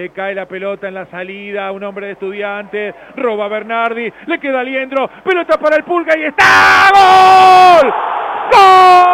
Le 0.00 0.08
cae 0.12 0.34
la 0.34 0.46
pelota 0.46 0.88
en 0.88 0.94
la 0.94 1.04
salida, 1.04 1.70
un 1.72 1.84
hombre 1.84 2.06
de 2.06 2.12
estudiante, 2.12 2.94
roba 3.16 3.48
Bernardi, 3.48 4.10
le 4.28 4.40
queda 4.40 4.60
Aliendro, 4.60 5.10
pelota 5.22 5.58
para 5.58 5.76
el 5.76 5.84
Pulga 5.84 6.16
y 6.16 6.22
está 6.22 6.88
¡Gol! 6.94 7.92
¡Gol! 8.50 9.10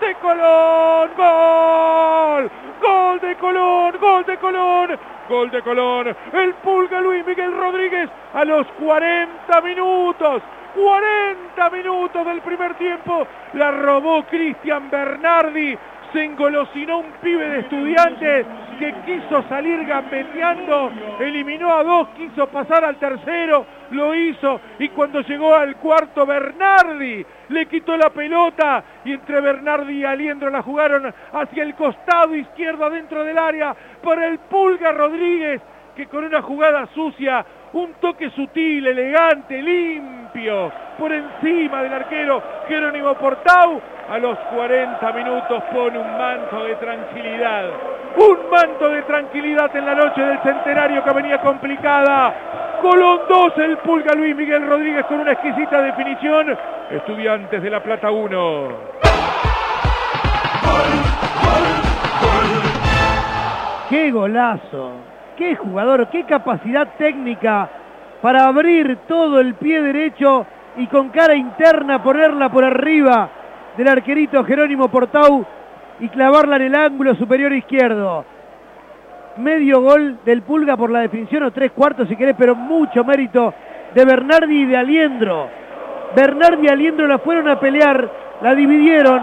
¡De 0.00 0.14
Colón! 0.16 1.10
¡Gol! 1.16 2.50
¡Gol 2.82 3.20
de 3.20 3.36
Colón! 3.36 3.96
¡Gol 4.00 4.24
de 4.26 4.36
Colón! 4.38 4.98
Gol 5.28 5.50
de 5.50 5.62
Colón. 5.62 6.14
El 6.32 6.54
Pulga 6.54 7.00
Luis 7.00 7.24
Miguel 7.26 7.56
Rodríguez 7.56 8.08
a 8.34 8.44
los 8.44 8.66
40 8.78 9.60
minutos. 9.62 10.42
40 10.74 11.70
minutos 11.70 12.26
del 12.26 12.40
primer 12.42 12.74
tiempo. 12.74 13.26
La 13.54 13.70
robó 13.70 14.24
Cristian 14.24 14.90
Bernardi. 14.90 15.76
Se 16.12 16.24
engolosinó 16.24 16.98
un 16.98 17.12
pibe 17.22 17.48
de 17.48 17.58
estudiantes 17.60 18.46
que 18.78 18.94
quiso 19.04 19.42
salir 19.48 19.84
gambeteando. 19.84 20.90
Eliminó 21.20 21.72
a 21.74 21.82
dos, 21.82 22.08
quiso 22.16 22.46
pasar 22.48 22.84
al 22.84 22.96
tercero. 22.96 23.66
Lo 23.90 24.14
hizo 24.14 24.60
y 24.78 24.88
cuando 24.90 25.20
llegó 25.20 25.54
al 25.54 25.76
cuarto 25.76 26.26
Bernardi 26.26 27.24
le 27.48 27.66
quitó 27.66 27.96
la 27.96 28.10
pelota 28.10 28.82
y 29.04 29.12
entre 29.12 29.40
Bernardi 29.40 30.00
y 30.00 30.04
Aliendro 30.04 30.50
la 30.50 30.62
jugaron 30.62 31.12
hacia 31.32 31.62
el 31.62 31.74
costado 31.74 32.34
izquierdo 32.34 32.84
adentro 32.84 33.22
del 33.22 33.38
área 33.38 33.74
para 34.02 34.26
el 34.26 34.38
Pulga 34.38 34.90
Rodríguez 34.92 35.60
que 35.96 36.06
con 36.06 36.24
una 36.24 36.42
jugada 36.42 36.86
sucia, 36.94 37.44
un 37.72 37.94
toque 37.94 38.28
sutil, 38.30 38.86
elegante, 38.86 39.62
limpio, 39.62 40.70
por 40.98 41.10
encima 41.10 41.82
del 41.82 41.94
arquero 41.94 42.42
Jerónimo 42.68 43.14
Portau, 43.14 43.80
a 44.10 44.18
los 44.18 44.38
40 44.54 45.12
minutos 45.12 45.62
pone 45.72 45.98
un 45.98 46.18
manto 46.18 46.64
de 46.64 46.74
tranquilidad. 46.76 47.70
Un 48.16 48.50
manto 48.50 48.90
de 48.90 49.02
tranquilidad 49.02 49.74
en 49.74 49.86
la 49.86 49.94
noche 49.94 50.20
del 50.20 50.38
centenario 50.42 51.02
que 51.02 51.12
venía 51.12 51.38
complicada. 51.40 52.78
Colón 52.82 53.20
2, 53.28 53.58
el 53.58 53.78
Pulga 53.78 54.14
Luis 54.14 54.36
Miguel 54.36 54.66
Rodríguez 54.66 55.06
con 55.06 55.20
una 55.20 55.32
exquisita 55.32 55.80
definición. 55.80 56.56
Estudiantes 56.90 57.62
de 57.62 57.70
La 57.70 57.82
Plata 57.82 58.10
1. 58.10 58.68
¡Qué 63.88 64.10
golazo! 64.10 65.15
¡Qué 65.36 65.54
jugador! 65.54 66.08
¡Qué 66.08 66.24
capacidad 66.24 66.88
técnica 66.96 67.68
para 68.22 68.46
abrir 68.46 68.98
todo 69.06 69.40
el 69.40 69.54
pie 69.54 69.82
derecho 69.82 70.46
y 70.76 70.86
con 70.86 71.10
cara 71.10 71.34
interna 71.34 72.02
ponerla 72.02 72.50
por 72.50 72.64
arriba 72.64 73.28
del 73.76 73.88
arquerito 73.88 74.42
Jerónimo 74.44 74.88
Portau 74.88 75.44
y 76.00 76.08
clavarla 76.08 76.56
en 76.56 76.62
el 76.62 76.74
ángulo 76.74 77.14
superior 77.14 77.52
izquierdo. 77.52 78.24
Medio 79.38 79.82
gol 79.82 80.18
del 80.24 80.42
Pulga 80.42 80.76
por 80.76 80.90
la 80.90 81.00
definición 81.00 81.42
o 81.42 81.50
tres 81.50 81.72
cuartos 81.72 82.08
si 82.08 82.16
querés, 82.16 82.34
pero 82.38 82.54
mucho 82.54 83.04
mérito 83.04 83.52
de 83.94 84.04
Bernardi 84.04 84.62
y 84.62 84.66
de 84.66 84.76
Aliendro. 84.76 85.48
Bernardi 86.14 86.66
y 86.66 86.70
Aliendro 86.70 87.06
la 87.06 87.18
fueron 87.18 87.48
a 87.48 87.60
pelear, 87.60 88.10
la 88.40 88.54
dividieron 88.54 89.22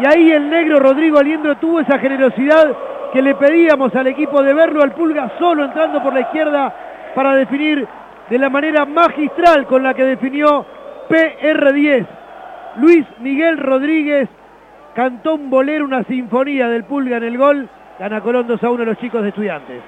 y 0.00 0.06
ahí 0.06 0.30
el 0.30 0.48
negro 0.48 0.78
Rodrigo 0.80 1.18
Aliendro 1.18 1.56
tuvo 1.56 1.80
esa 1.80 1.98
generosidad 1.98 2.74
que 3.12 3.22
le 3.22 3.34
pedíamos 3.34 3.94
al 3.94 4.06
equipo 4.06 4.42
de 4.42 4.54
verlo 4.54 4.82
al 4.82 4.92
Pulga 4.92 5.32
solo 5.38 5.64
entrando 5.64 6.02
por 6.02 6.14
la 6.14 6.20
izquierda 6.20 6.74
para 7.14 7.34
definir 7.34 7.86
de 8.30 8.38
la 8.38 8.48
manera 8.48 8.86
magistral 8.86 9.66
con 9.66 9.82
la 9.82 9.92
que 9.92 10.04
definió 10.04 10.64
PR10. 11.08 12.06
Luis 12.76 13.06
Miguel 13.20 13.58
Rodríguez 13.58 14.28
cantó 14.94 15.34
un 15.34 15.50
bolero, 15.50 15.84
una 15.84 16.04
sinfonía 16.04 16.68
del 16.68 16.84
Pulga 16.84 17.18
en 17.18 17.24
el 17.24 17.36
gol. 17.36 17.68
Gana 17.98 18.22
Colón 18.22 18.46
2 18.46 18.62
a 18.62 18.70
1 18.70 18.84
los 18.84 18.98
chicos 18.98 19.22
de 19.22 19.28
estudiantes. 19.28 19.82